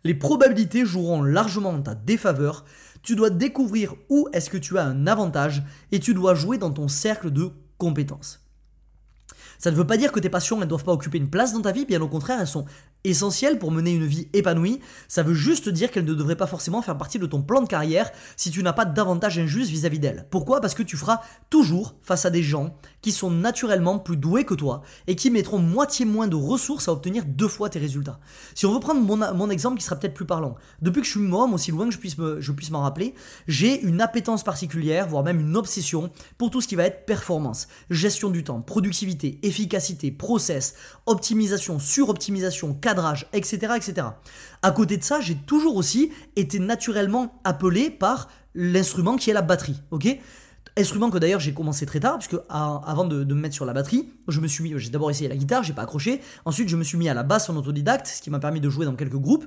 les 0.04 0.14
probabilités 0.14 0.86
joueront 0.86 1.24
largement 1.24 1.70
en 1.70 1.82
ta 1.82 1.96
défaveur. 1.96 2.66
Tu 3.02 3.16
dois 3.16 3.30
découvrir 3.30 3.96
où 4.10 4.28
est-ce 4.34 4.50
que 4.50 4.58
tu 4.58 4.78
as 4.78 4.84
un 4.84 5.08
avantage 5.08 5.64
et 5.92 6.00
tu 6.00 6.14
dois 6.14 6.36
jouer 6.36 6.58
dans 6.58 6.72
ton 6.72 6.88
cercle 6.88 7.32
de 7.32 7.50
compétences. 7.78 8.42
Ça 9.58 9.72
ne 9.72 9.76
veut 9.76 9.88
pas 9.88 9.98
dire 9.98 10.12
que 10.12 10.20
tes 10.20 10.30
passions 10.30 10.60
ne 10.60 10.66
doivent 10.66 10.84
pas 10.84 10.92
occuper 10.92 11.18
une 11.18 11.30
place 11.30 11.54
dans 11.54 11.62
ta 11.62 11.72
vie, 11.72 11.86
bien 11.86 12.02
au 12.02 12.08
contraire, 12.08 12.40
elles 12.42 12.48
sont 12.48 12.66
essentielles 13.04 13.60
pour 13.60 13.72
mener 13.72 13.92
une 13.92 14.06
vie 14.06 14.28
épanouie. 14.34 14.80
Ça 15.08 15.24
veut 15.24 15.34
juste 15.34 15.70
dire 15.70 15.92
qu'elles 15.92 16.06
ne 16.06 16.14
devraient 16.14 16.36
pas 16.36 16.48
forcément 16.48 16.82
faire 16.82 16.98
partie 16.98 17.20
de 17.20 17.26
ton 17.26 17.42
plan 17.42 17.62
de 17.62 17.68
carrière 17.68 18.12
si 18.38 18.52
tu 18.52 18.64
n'as 18.64 18.74
pas 18.74 18.86
d'avantage 18.86 19.40
injuste 19.40 19.70
vis-à-vis 19.70 20.00
d'elles. 20.00 20.28
Pourquoi? 20.30 20.62
Parce 20.62 20.74
que 20.74 20.84
tu 20.84 20.98
feras 20.98 21.22
toujours 21.50 21.96
face 22.02 22.26
à 22.26 22.30
des 22.30 22.44
gens 22.44 22.76
qui 23.02 23.12
sont 23.12 23.30
naturellement 23.30 24.00
plus 24.00 24.18
doués 24.18 24.46
que 24.46 24.54
toi 24.54 24.82
et 25.08 25.16
qui 25.16 25.30
mettront 25.30 25.60
moitié 25.60 26.06
moins 26.06 26.28
de 26.28 26.36
ressources 26.36 26.88
à 26.88 26.94
obtenir 26.94 27.26
deux 27.26 27.48
fois 27.48 27.70
tes 27.70 27.80
résultats. 27.80 28.20
Si 28.56 28.66
on 28.66 28.74
veut 28.74 28.80
prendre 28.80 29.02
mon, 29.02 29.50
exemple 29.50 29.78
qui 29.78 29.84
sera 29.84 29.98
peut-être 29.98 30.14
plus 30.14 30.26
parlant, 30.26 30.56
depuis 30.82 31.02
que 31.02 31.06
je 31.06 31.12
suis 31.12 31.20
môme, 31.20 31.54
aussi 31.54 31.72
loin 31.72 31.86
que 31.86 31.94
je 31.94 32.00
puisse, 32.00 32.16
je 32.40 32.52
puisse 32.52 32.72
m'en 32.72 32.82
rappeler, 32.82 33.14
j'ai 33.48 33.82
une 33.82 34.02
appétence 34.02 34.44
particulière, 34.44 35.08
voire 35.08 35.24
même 35.24 35.42
une 35.42 35.58
obsession 35.58 36.12
pour 36.38 36.50
tout 36.50 36.62
ce 36.62 36.68
qui 36.68 36.76
va 36.76 36.86
être 36.86 37.06
performance, 37.06 37.68
gestion 37.90 38.30
du 38.30 38.44
temps, 38.44 38.62
productivité, 38.62 39.40
efficacité, 39.44 40.12
process, 40.12 40.76
optimisation, 41.06 41.80
suroptimisation, 41.80 42.74
cadrage, 42.94 43.26
etc., 43.34 43.74
etc. 43.76 44.08
À 44.62 44.72
côté 44.72 44.98
de 44.98 45.04
ça, 45.04 45.20
j'ai 45.20 45.36
toujours 45.36 45.76
aussi 45.76 46.12
été 46.36 46.60
naturellement 46.60 47.40
appelé 47.44 47.90
par 47.90 48.30
l'instrument 48.54 49.16
qui 49.16 49.32
est 49.32 49.34
la 49.34 49.42
batterie, 49.42 49.82
ok? 49.90 50.20
Instrument 50.78 51.10
que 51.10 51.18
d'ailleurs 51.18 51.40
j'ai 51.40 51.54
commencé 51.54 51.86
très 51.86 52.00
tard, 52.00 52.18
puisque 52.20 52.40
avant 52.50 53.06
de, 53.06 53.24
me 53.24 53.34
mettre 53.42 53.56
sur 53.56 53.66
la 53.66 53.74
batterie, 53.74 54.10
je 54.28 54.40
me 54.40 54.48
suis 54.48 54.64
mis, 54.64 54.74
j'ai 54.78 54.90
d'abord 54.90 55.10
essayé 55.12 55.28
la 55.28 55.36
guitare, 55.36 55.64
j'ai 55.64 55.74
pas 55.74 55.84
accroché, 55.84 56.22
ensuite 56.46 56.70
je 56.70 56.76
me 56.76 56.84
suis 56.84 56.98
mis 56.98 57.10
à 57.10 57.14
la 57.14 57.24
basse 57.24 57.50
en 57.50 57.56
autodidacte, 57.56 58.08
ce 58.08 58.22
qui 58.22 58.30
m'a 58.30 58.40
permis 58.40 58.60
de 58.60 58.70
jouer 58.70 58.86
dans 58.86 58.96
quelques 58.96 59.18
groupes, 59.18 59.46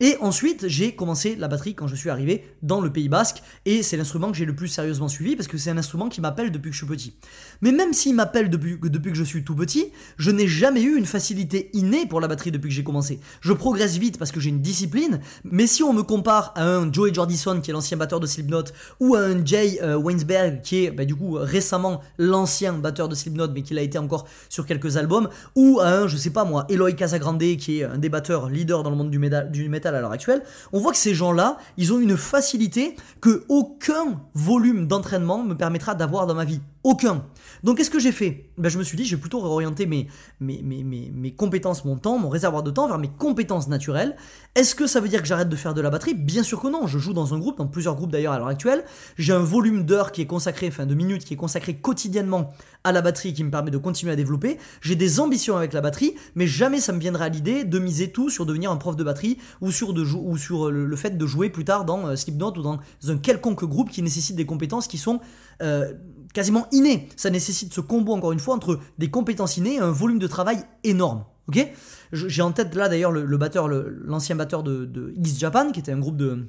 Et 0.00 0.16
ensuite, 0.20 0.66
j'ai 0.66 0.94
commencé 0.94 1.36
la 1.36 1.46
batterie 1.46 1.74
quand 1.74 1.86
je 1.86 1.94
suis 1.94 2.08
arrivé 2.08 2.44
dans 2.62 2.80
le 2.80 2.90
Pays 2.90 3.10
Basque, 3.10 3.42
et 3.66 3.82
c'est 3.82 3.98
l'instrument 3.98 4.30
que 4.30 4.36
j'ai 4.36 4.46
le 4.46 4.56
plus 4.56 4.68
sérieusement 4.68 5.08
suivi 5.08 5.36
parce 5.36 5.46
que 5.46 5.58
c'est 5.58 5.70
un 5.70 5.76
instrument 5.76 6.08
qui 6.08 6.22
m'appelle 6.22 6.50
depuis 6.50 6.70
que 6.70 6.74
je 6.74 6.84
suis 6.84 6.86
petit. 6.86 7.14
Mais 7.60 7.70
même 7.70 7.92
s'il 7.92 8.14
m'appelle 8.14 8.48
depuis, 8.48 8.78
depuis 8.82 9.12
que 9.12 9.18
je 9.18 9.24
suis 9.24 9.44
tout 9.44 9.54
petit, 9.54 9.92
je 10.16 10.30
n'ai 10.30 10.48
jamais 10.48 10.80
eu 10.80 10.96
une 10.96 11.04
facilité 11.04 11.68
innée 11.74 12.06
pour 12.06 12.22
la 12.22 12.28
batterie 12.28 12.50
depuis 12.50 12.70
que 12.70 12.74
j'ai 12.74 12.82
commencé. 12.82 13.20
Je 13.42 13.52
progresse 13.52 13.98
vite 13.98 14.18
parce 14.18 14.32
que 14.32 14.40
j'ai 14.40 14.48
une 14.48 14.62
discipline, 14.62 15.20
mais 15.44 15.66
si 15.66 15.82
on 15.82 15.92
me 15.92 16.02
compare 16.02 16.54
à 16.56 16.66
un 16.66 16.90
Joey 16.90 17.12
Jordison 17.12 17.60
qui 17.60 17.70
est 17.70 17.74
l'ancien 17.74 17.98
batteur 17.98 18.20
de 18.20 18.26
Slipknot, 18.26 18.64
ou 19.00 19.16
à 19.16 19.20
un 19.20 19.44
Jay 19.44 19.80
euh, 19.82 20.00
Weinsberg 20.02 20.62
qui 20.62 20.86
est 20.86 20.90
bah, 20.92 21.04
du 21.04 21.14
coup 21.14 21.32
récemment 21.34 22.00
l'ancien 22.16 22.72
batteur 22.72 23.10
de 23.10 23.14
Slipknot 23.14 23.48
mais 23.52 23.62
qui 23.62 23.74
l'a 23.74 23.82
été 23.82 23.98
encore 23.98 24.26
sur 24.48 24.64
quelques 24.64 24.96
albums, 24.96 25.28
ou 25.56 25.78
à 25.80 25.88
un, 25.88 26.08
je 26.08 26.16
sais 26.16 26.30
pas 26.30 26.44
moi, 26.44 26.64
Eloy 26.70 26.96
Casagrande 26.96 27.40
qui 27.58 27.80
est 27.80 27.84
un 27.84 27.98
des 27.98 28.08
batteurs 28.08 28.48
leader 28.48 28.82
dans 28.82 28.90
le 28.90 28.96
monde 28.96 29.10
du, 29.10 29.18
du 29.50 29.68
métal 29.68 29.89
à 29.94 30.00
l'heure 30.00 30.12
actuelle, 30.12 30.42
on 30.72 30.80
voit 30.80 30.92
que 30.92 30.98
ces 30.98 31.14
gens-là, 31.14 31.58
ils 31.76 31.92
ont 31.92 31.98
une 31.98 32.16
facilité 32.16 32.96
que 33.20 33.44
aucun 33.48 34.20
volume 34.34 34.86
d'entraînement 34.86 35.42
me 35.42 35.54
permettra 35.54 35.94
d'avoir 35.94 36.26
dans 36.26 36.34
ma 36.34 36.44
vie. 36.44 36.60
Aucun. 36.82 37.26
Donc 37.62 37.76
qu'est-ce 37.76 37.90
que 37.90 37.98
j'ai 37.98 38.12
fait? 38.12 38.50
Ben, 38.56 38.70
Je 38.70 38.78
me 38.78 38.82
suis 38.82 38.96
dit, 38.96 39.04
je 39.04 39.14
vais 39.14 39.20
plutôt 39.20 39.40
réorienter 39.40 39.84
mes, 39.84 40.08
mes, 40.40 40.62
mes, 40.62 40.82
mes, 40.82 41.34
compétences, 41.34 41.84
mon 41.84 41.96
temps, 41.96 42.18
mon 42.18 42.30
réservoir 42.30 42.62
de 42.62 42.70
temps 42.70 42.88
vers 42.88 42.98
mes 42.98 43.10
compétences 43.10 43.68
naturelles. 43.68 44.16
Est-ce 44.54 44.74
que 44.74 44.86
ça 44.86 45.00
veut 45.00 45.08
dire 45.08 45.20
que 45.20 45.28
j'arrête 45.28 45.50
de 45.50 45.56
faire 45.56 45.74
de 45.74 45.82
la 45.82 45.90
batterie? 45.90 46.14
Bien 46.14 46.42
sûr 46.42 46.60
que 46.60 46.68
non. 46.68 46.86
Je 46.86 46.98
joue 46.98 47.12
dans 47.12 47.34
un 47.34 47.38
groupe, 47.38 47.58
dans 47.58 47.66
plusieurs 47.66 47.96
groupes 47.96 48.10
d'ailleurs 48.10 48.32
à 48.32 48.38
l'heure 48.38 48.48
actuelle. 48.48 48.84
J'ai 49.18 49.34
un 49.34 49.40
volume 49.42 49.84
d'heures 49.84 50.10
qui 50.10 50.22
est 50.22 50.26
consacré, 50.26 50.68
enfin 50.68 50.86
de 50.86 50.94
minutes, 50.94 51.24
qui 51.24 51.34
est 51.34 51.36
consacré 51.36 51.76
quotidiennement 51.76 52.50
à 52.82 52.92
la 52.92 53.02
batterie 53.02 53.34
qui 53.34 53.44
me 53.44 53.50
permet 53.50 53.70
de 53.70 53.78
continuer 53.78 54.12
à 54.12 54.16
développer. 54.16 54.58
J'ai 54.80 54.96
des 54.96 55.20
ambitions 55.20 55.58
avec 55.58 55.74
la 55.74 55.82
batterie, 55.82 56.14
mais 56.34 56.46
jamais 56.46 56.80
ça 56.80 56.94
me 56.94 56.98
viendra 56.98 57.26
à 57.26 57.28
l'idée 57.28 57.64
de 57.64 57.78
miser 57.78 58.10
tout 58.10 58.30
sur 58.30 58.46
devenir 58.46 58.70
un 58.70 58.76
prof 58.76 58.96
de 58.96 59.04
batterie 59.04 59.36
ou 59.60 59.70
sur, 59.70 59.92
de 59.92 60.02
ou 60.02 60.38
sur 60.38 60.70
le, 60.70 60.96
fait 60.96 61.18
de 61.18 61.26
jouer 61.26 61.50
plus 61.50 61.64
tard 61.64 61.84
dans 61.84 62.06
euh, 62.06 62.16
Slipknot 62.16 62.54
ou 62.56 62.62
dans 62.62 62.80
un 63.06 63.18
quelconque 63.18 63.64
groupe 63.64 63.90
qui 63.90 64.02
nécessite 64.02 64.36
des 64.36 64.46
compétences 64.46 64.86
qui 64.86 64.96
sont 64.96 65.20
euh, 65.62 65.92
quasiment 66.32 66.66
innées. 66.72 67.08
Ça 67.16 67.30
nécessite 67.30 67.72
ce 67.72 67.80
combo, 67.80 68.12
encore 68.12 68.32
une 68.32 68.40
fois, 68.40 68.54
entre 68.54 68.78
des 68.98 69.10
compétences 69.10 69.56
innées 69.56 69.74
et 69.74 69.80
un 69.80 69.90
volume 69.90 70.18
de 70.18 70.26
travail 70.26 70.58
énorme. 70.84 71.24
Ok? 71.48 71.66
J'ai 72.12 72.42
en 72.42 72.52
tête 72.52 72.74
là 72.74 72.88
d'ailleurs 72.88 73.12
le, 73.12 73.36
batteur, 73.36 73.68
l'ancien 73.68 74.36
batteur 74.36 74.62
de, 74.62 74.84
de 74.84 75.12
X 75.16 75.38
Japan, 75.38 75.70
qui 75.72 75.80
était 75.80 75.92
un 75.92 75.98
groupe 75.98 76.16
de 76.16 76.46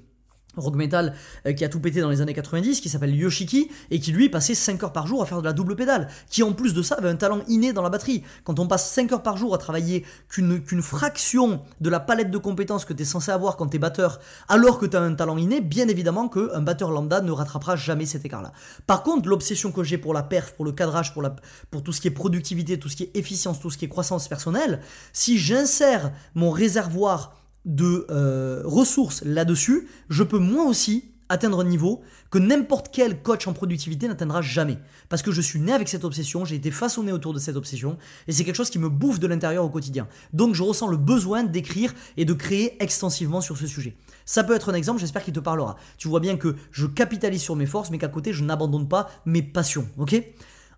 rock 0.58 0.75
metal 0.75 1.13
euh, 1.46 1.53
qui 1.53 1.63
a 1.63 1.70
tout 1.70 1.79
pété 1.79 2.01
dans 2.01 2.10
les 2.10 2.22
années 2.22 2.34
90, 2.34 2.81
qui 2.81 2.89
s'appelle 2.89 3.15
Yoshiki, 3.15 3.70
et 3.89 4.00
qui 4.00 4.12
lui 4.12 4.29
passait 4.29 4.55
5 4.55 4.84
heures 4.84 4.93
par 4.93 5.08
jour 5.08 5.22
à 5.22 5.25
faire 5.25 5.39
de 5.39 5.46
la 5.46 5.53
double 5.53 5.75
pédale, 5.75 6.10
qui 6.29 6.43
en 6.43 6.53
plus 6.53 6.74
de 6.74 6.81
ça 6.81 6.96
avait 6.96 7.10
un 7.10 7.15
talent 7.15 7.41
inné 7.48 7.74
dans 7.74 7.81
la 7.81 7.89
batterie. 7.89 8.24
Quand 8.43 8.60
on 8.60 8.67
passe 8.67 8.89
5 8.91 9.12
heures 9.13 9.24
par 9.24 9.38
jour 9.38 9.53
à 9.53 9.58
travailler 9.58 10.05
qu'une 10.29 10.81
fraction 10.81 11.62
de 11.79 11.89
la 11.89 12.00
palette 12.00 12.31
de 12.31 12.38
compétences 12.38 12.86
que 12.86 12.93
tu 12.93 13.03
es 13.03 13.05
censé 13.05 13.31
avoir 13.31 13.58
quand 13.58 13.67
tu 13.67 13.77
es 13.77 13.79
batteur, 13.79 14.20
alors 14.50 14.79
que 14.79 14.86
tu 14.86 14.98
as 14.98 15.01
un 15.01 15.13
talent 15.13 15.38
inné, 15.38 15.62
bien 15.62 15.88
évidemment 15.88 16.27
qu'un 16.27 16.62
batteur 16.62 16.91
lambda 16.91 17.22
ne 17.22 17.31
rattrapera 17.31 17.75
jamais 17.75 18.05
cet 18.05 18.25
écart-là. 18.25 18.51
Par 18.88 19.03
contre, 19.03 19.29
l'obsession 19.29 19.72
que 19.72 19.84
j'ai 19.84 19.98
pour 19.98 20.13
la 20.13 20.24
perf, 20.24 20.53
pour 20.53 20.65
le 20.65 20.72
cadrage, 20.72 21.13
pour, 21.13 21.22
la, 21.22 21.36
pour 21.70 21.84
tout 21.84 21.93
ce 21.93 22.01
qui 22.01 22.08
est 22.08 22.12
productivité, 22.12 22.79
tout 22.79 22.89
ce 22.89 22.96
qui 22.96 23.03
est 23.03 23.15
efficience, 23.15 23.60
tout 23.60 23.70
ce 23.70 23.77
qui 23.77 23.86
est 23.86 23.89
croissance 23.89 24.27
personnelle, 24.27 24.81
si 25.13 25.38
j'insère 25.38 26.12
mon 26.36 26.51
réservoir 26.51 27.40
de 27.65 28.08
euh, 28.10 28.62
ressources 28.65 29.24
là-dessus, 29.24 29.88
je 30.10 30.24
peux 30.24 30.39
moi 30.39 30.65
aussi 30.65 31.12
atteindre 31.32 31.62
un 31.62 31.63
niveau 31.63 32.01
que 32.30 32.38
n'importe 32.38 32.89
quel 32.91 33.22
coach 33.22 33.48
en 33.48 33.53
productivité 33.53 34.08
n'atteindra 34.08 34.41
jamais. 34.41 34.77
Parce 35.08 35.22
que 35.22 35.32
je 35.32 35.39
suis 35.39 35.62
né 35.62 35.72
avec 35.72 35.88
cette 35.88 36.03
obsession, 36.03 36.44
j'ai 36.44 36.56
été 36.56 36.72
façonné 36.72 37.13
autour 37.13 37.34
de 37.34 37.39
cette 37.39 37.56
obsession, 37.56 37.98
et 38.27 38.34
c'est 38.34 38.44
quelque 38.44 38.56
chose 38.56 38.70
qui 38.70 38.80
me 38.80 38.89
bouffe 38.89 39.20
de 39.20 39.27
l'intérieur 39.27 39.63
au 39.63 39.70
quotidien. 39.70 40.08
Donc 40.34 40.56
je 40.56 40.63
ressens 40.63 40.88
le 40.88 40.98
besoin 40.98 41.44
d'écrire 41.44 41.94
et 42.18 42.25
de 42.25 42.34
créer 42.34 42.82
extensivement 42.84 43.39
sur 43.39 43.58
ce 43.58 43.65
sujet. 43.65 43.96
Ça 44.25 44.44
peut 44.44 44.56
être 44.56 44.70
un 44.70 44.74
exemple, 44.74 45.00
j'espère 45.00 45.24
qu'il 45.24 45.34
te 45.34 45.39
parlera. 45.39 45.77
Tu 45.98 46.10
vois 46.10 46.20
bien 46.20 46.36
que 46.36 46.56
je 46.72 46.86
capitalise 46.86 47.41
sur 47.41 47.56
mes 47.56 47.65
forces, 47.65 47.91
mais 47.91 47.98
qu'à 47.98 48.10
côté, 48.10 48.34
je 48.34 48.44
n'abandonne 48.44 48.88
pas 48.88 49.10
mes 49.25 49.41
passions. 49.41 49.88
Ok? 49.98 50.22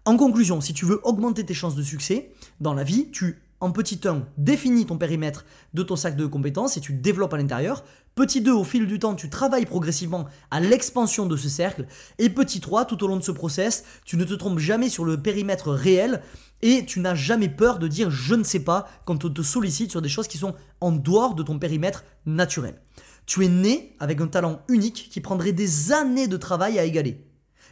En 0.05 0.17
conclusion, 0.17 0.61
si 0.61 0.73
tu 0.73 0.85
veux 0.85 0.99
augmenter 1.03 1.45
tes 1.45 1.53
chances 1.53 1.75
de 1.75 1.83
succès 1.83 2.31
dans 2.59 2.73
la 2.73 2.83
vie, 2.83 3.09
tu 3.11 3.41
en 3.63 3.71
petit 3.71 4.01
1, 4.03 4.27
définis 4.37 4.85
ton 4.85 4.97
périmètre 4.97 5.45
de 5.73 5.83
ton 5.83 5.95
sac 5.95 6.17
de 6.17 6.25
compétences 6.25 6.75
et 6.75 6.81
tu 6.81 6.91
développes 6.91 7.33
à 7.33 7.37
l'intérieur. 7.37 7.85
Petit 8.13 8.41
2, 8.41 8.51
au 8.51 8.65
fil 8.65 8.87
du 8.87 8.99
temps, 8.99 9.15
tu 9.15 9.29
travailles 9.29 9.65
progressivement 9.65 10.25
à 10.51 10.59
l'expansion 10.59 11.27
de 11.27 11.37
ce 11.37 11.47
cercle. 11.47 11.87
Et 12.19 12.29
petit 12.29 12.59
3, 12.59 12.83
tout 12.83 13.01
au 13.05 13.07
long 13.07 13.15
de 13.15 13.23
ce 13.23 13.31
process, 13.31 13.85
tu 14.03 14.17
ne 14.17 14.25
te 14.25 14.33
trompes 14.33 14.59
jamais 14.59 14.89
sur 14.89 15.05
le 15.05 15.15
périmètre 15.15 15.71
réel 15.71 16.21
et 16.61 16.83
tu 16.85 16.99
n'as 16.99 17.15
jamais 17.15 17.47
peur 17.47 17.79
de 17.79 17.87
dire 17.87 18.11
je 18.11 18.35
ne 18.35 18.43
sais 18.43 18.59
pas 18.59 18.85
quand 19.05 19.23
on 19.23 19.29
te 19.29 19.41
sollicite 19.41 19.91
sur 19.91 20.01
des 20.01 20.09
choses 20.09 20.27
qui 20.27 20.37
sont 20.37 20.55
en 20.81 20.91
dehors 20.91 21.33
de 21.33 21.43
ton 21.43 21.57
périmètre 21.57 22.03
naturel. 22.25 22.81
Tu 23.25 23.45
es 23.45 23.49
né 23.49 23.95
avec 24.01 24.19
un 24.19 24.27
talent 24.27 24.59
unique 24.67 25.07
qui 25.09 25.21
prendrait 25.21 25.53
des 25.53 25.93
années 25.93 26.27
de 26.27 26.35
travail 26.35 26.79
à 26.79 26.83
égaler. 26.83 27.25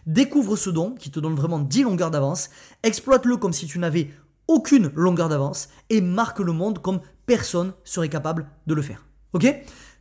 Découvre 0.08 0.56
ce 0.56 0.70
don 0.72 0.96
qui 0.96 1.12
te 1.12 1.20
donne 1.20 1.36
vraiment 1.36 1.60
10 1.60 1.84
longueurs 1.84 2.10
d'avance, 2.10 2.50
exploite-le 2.82 3.38
comme 3.38 3.54
si 3.54 3.68
tu 3.68 3.78
n'avais 3.78 4.10
aucune 4.48 4.92
longueur 4.96 5.30
d'avance 5.30 5.70
et 5.90 6.02
marque 6.02 6.40
le 6.40 6.52
monde 6.52 6.80
comme 6.80 7.02
personne 7.26 7.74
serait 7.84 8.10
capable 8.10 8.48
de 8.68 8.74
le 8.74 8.82
faire. 8.82 9.06
Ok? 9.34 9.46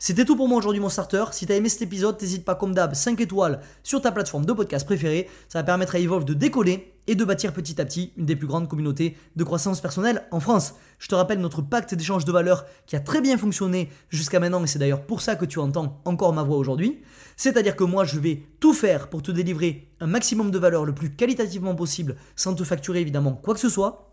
C'était 0.02 0.24
tout 0.24 0.34
pour 0.34 0.48
moi 0.48 0.58
aujourd'hui 0.58 0.80
mon 0.80 0.88
starter. 0.88 1.24
Si 1.32 1.46
t'as 1.46 1.54
aimé 1.54 1.68
cet 1.68 1.82
épisode, 1.82 2.20
n'hésite 2.20 2.44
pas 2.44 2.54
comme 2.54 2.74
d'hab 2.74 2.94
5 2.94 3.20
étoiles 3.20 3.60
sur 3.82 4.00
ta 4.00 4.10
plateforme 4.10 4.46
de 4.46 4.52
podcast 4.52 4.86
préférée. 4.86 5.28
Ça 5.48 5.58
va 5.58 5.62
permettre 5.62 5.94
à 5.94 5.98
Evolve 5.98 6.24
de 6.24 6.32
décoller 6.32 6.94
et 7.06 7.14
de 7.14 7.24
bâtir 7.24 7.52
petit 7.52 7.80
à 7.80 7.84
petit 7.84 8.12
une 8.16 8.24
des 8.24 8.34
plus 8.34 8.46
grandes 8.46 8.66
communautés 8.66 9.16
de 9.36 9.44
croissance 9.44 9.80
personnelle 9.80 10.26
en 10.30 10.40
France. 10.40 10.74
Je 10.98 11.06
te 11.06 11.14
rappelle 11.14 11.38
notre 11.38 11.60
pacte 11.60 11.94
d'échange 11.94 12.24
de 12.24 12.32
valeurs 12.32 12.64
qui 12.86 12.96
a 12.96 13.00
très 13.00 13.20
bien 13.20 13.36
fonctionné 13.36 13.90
jusqu'à 14.08 14.40
maintenant 14.40 14.64
et 14.64 14.66
c'est 14.66 14.78
d'ailleurs 14.78 15.02
pour 15.02 15.20
ça 15.20 15.36
que 15.36 15.44
tu 15.44 15.58
entends 15.58 16.00
encore 16.04 16.32
ma 16.32 16.42
voix 16.42 16.56
aujourd'hui. 16.56 17.00
C'est-à-dire 17.36 17.76
que 17.76 17.84
moi 17.84 18.04
je 18.04 18.18
vais 18.18 18.42
tout 18.58 18.72
faire 18.72 19.08
pour 19.10 19.22
te 19.22 19.30
délivrer 19.30 19.92
un 20.00 20.06
maximum 20.06 20.50
de 20.50 20.58
valeur 20.58 20.84
le 20.84 20.94
plus 20.94 21.14
qualitativement 21.14 21.74
possible 21.74 22.16
sans 22.36 22.54
te 22.54 22.64
facturer 22.64 23.00
évidemment 23.00 23.32
quoi 23.32 23.54
que 23.54 23.60
ce 23.60 23.68
soit. 23.68 24.09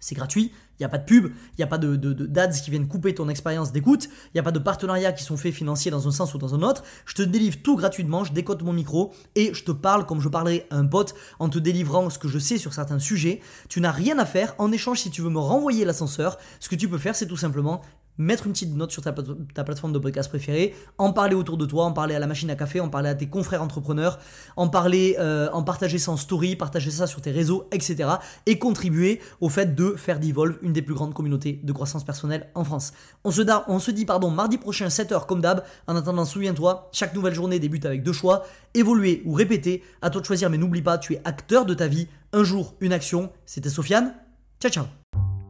C'est 0.00 0.14
gratuit, 0.14 0.52
il 0.78 0.82
n'y 0.82 0.86
a 0.86 0.88
pas 0.88 0.98
de 0.98 1.04
pub, 1.04 1.26
il 1.26 1.56
n'y 1.58 1.64
a 1.64 1.66
pas 1.66 1.78
de, 1.78 1.96
d'ads 1.96 2.48
qui 2.48 2.70
viennent 2.70 2.86
couper 2.86 3.14
ton 3.14 3.28
expérience 3.28 3.72
d'écoute, 3.72 4.08
il 4.26 4.30
n'y 4.34 4.40
a 4.40 4.42
pas 4.42 4.52
de 4.52 4.58
partenariats 4.58 5.12
qui 5.12 5.24
sont 5.24 5.36
faits 5.36 5.54
financiers 5.54 5.90
dans 5.90 6.06
un 6.06 6.10
sens 6.10 6.34
ou 6.34 6.38
dans 6.38 6.54
un 6.54 6.62
autre. 6.62 6.82
Je 7.06 7.14
te 7.14 7.22
délivre 7.22 7.56
tout 7.62 7.76
gratuitement, 7.76 8.24
je 8.24 8.32
décote 8.32 8.62
mon 8.62 8.72
micro 8.72 9.14
et 9.34 9.54
je 9.54 9.64
te 9.64 9.72
parle 9.72 10.04
comme 10.04 10.20
je 10.20 10.28
parlerais 10.28 10.66
à 10.70 10.76
un 10.76 10.86
pote 10.86 11.14
en 11.38 11.48
te 11.48 11.58
délivrant 11.58 12.10
ce 12.10 12.18
que 12.18 12.28
je 12.28 12.38
sais 12.38 12.58
sur 12.58 12.74
certains 12.74 12.98
sujets. 12.98 13.40
Tu 13.68 13.80
n'as 13.80 13.92
rien 13.92 14.18
à 14.18 14.26
faire. 14.26 14.54
En 14.58 14.70
échange, 14.70 15.00
si 15.00 15.10
tu 15.10 15.22
veux 15.22 15.30
me 15.30 15.38
renvoyer 15.38 15.84
l'ascenseur, 15.84 16.38
ce 16.60 16.68
que 16.68 16.76
tu 16.76 16.88
peux 16.88 16.98
faire, 16.98 17.16
c'est 17.16 17.26
tout 17.26 17.36
simplement 17.36 17.80
mettre 18.18 18.46
une 18.46 18.52
petite 18.52 18.74
note 18.74 18.90
sur 18.90 19.02
ta, 19.02 19.12
plateforme 19.12 19.92
de 19.92 19.98
podcast 19.98 20.28
préférée, 20.28 20.74
en 20.98 21.12
parler 21.12 21.34
autour 21.34 21.56
de 21.56 21.66
toi, 21.66 21.84
en 21.84 21.92
parler 21.92 22.14
à 22.14 22.18
la 22.18 22.26
machine 22.26 22.50
à 22.50 22.56
café, 22.56 22.80
en 22.80 22.88
parler 22.88 23.08
à 23.08 23.14
tes 23.14 23.28
confrères 23.28 23.62
entrepreneurs, 23.62 24.18
en 24.56 24.68
parler, 24.68 25.16
euh, 25.18 25.48
en 25.52 25.62
partager 25.62 25.98
ça 25.98 26.12
en 26.12 26.16
story, 26.16 26.56
partager 26.56 26.90
ça 26.90 27.06
sur 27.06 27.20
tes 27.20 27.30
réseaux, 27.30 27.68
etc. 27.72 28.08
Et 28.46 28.58
contribuer 28.58 29.20
au 29.40 29.48
fait 29.48 29.74
de 29.74 29.94
faire 29.96 30.18
d'Evolve 30.18 30.58
une 30.62 30.72
des 30.72 30.82
plus 30.82 30.94
grandes 30.94 31.14
communautés 31.14 31.60
de 31.62 31.72
croissance 31.72 32.04
personnelle 32.04 32.48
en 32.54 32.64
France. 32.64 32.92
On 33.24 33.30
se, 33.30 33.90
dit 33.90 34.04
pardon 34.04 34.30
mardi 34.30 34.58
prochain 34.58 34.88
7h 34.88 35.26
comme 35.26 35.40
d'hab. 35.40 35.64
En 35.86 35.96
attendant, 35.96 36.24
souviens-toi, 36.24 36.88
chaque 36.92 37.14
nouvelle 37.14 37.34
journée 37.34 37.58
débute 37.58 37.86
avec 37.86 38.02
deux 38.02 38.12
choix, 38.12 38.44
évoluer 38.74 39.22
ou 39.24 39.34
répéter. 39.34 39.82
À 40.02 40.10
toi 40.10 40.20
de 40.20 40.26
choisir, 40.26 40.50
mais 40.50 40.58
n'oublie 40.58 40.82
pas, 40.82 40.98
tu 40.98 41.14
es 41.14 41.22
acteur 41.24 41.66
de 41.66 41.74
ta 41.74 41.86
vie. 41.86 42.08
Un 42.32 42.44
jour, 42.44 42.74
une 42.80 42.92
action. 42.92 43.30
C'était 43.46 43.70
Sofiane. 43.70 44.14
Ciao 44.60 44.70
ciao 44.70 45.05